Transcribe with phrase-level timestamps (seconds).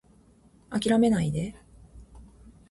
[0.71, 1.53] 諦めないで